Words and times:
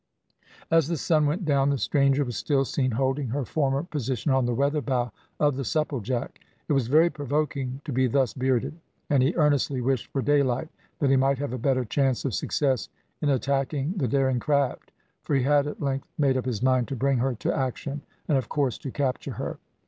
As 0.71 0.87
the 0.87 0.97
sun 0.97 1.27
went 1.27 1.45
down 1.45 1.69
the 1.69 1.77
stranger 1.77 2.25
was 2.25 2.35
still 2.35 2.65
seen 2.65 2.89
holding 2.89 3.27
her 3.27 3.45
former 3.45 3.83
position 3.83 4.31
on 4.31 4.47
the 4.47 4.55
weatherbow 4.55 5.11
of 5.39 5.55
the 5.57 5.63
Supplejack. 5.63 6.39
It 6.67 6.73
was 6.73 6.87
very 6.87 7.11
provoking 7.11 7.81
to 7.85 7.91
be 7.93 8.07
thus 8.07 8.33
bearded, 8.33 8.79
and 9.11 9.21
he 9.21 9.35
earnestly 9.35 9.79
wished 9.79 10.11
for 10.11 10.23
daylight 10.23 10.69
that 10.97 11.11
he 11.11 11.17
might 11.17 11.37
have 11.37 11.53
a 11.53 11.59
better 11.59 11.85
chance 11.85 12.25
of 12.25 12.33
success 12.33 12.89
in 13.21 13.29
attacking 13.29 13.93
the 13.95 14.07
daring 14.07 14.39
craft, 14.39 14.91
for 15.21 15.35
he 15.35 15.43
had 15.43 15.67
at 15.67 15.83
length 15.83 16.07
made 16.17 16.35
up 16.35 16.45
his 16.45 16.63
mind 16.63 16.87
to 16.87 16.95
bring 16.95 17.19
her 17.19 17.35
to 17.35 17.53
action, 17.55 18.01
and 18.27 18.39
of 18.39 18.49
course 18.49 18.79
to 18.79 18.89
capture 18.89 19.33
her. 19.33 19.59